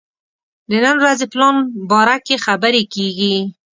[0.69, 1.55] د نن ورځې پلان
[1.91, 3.35] باره کې خبرې کېږي.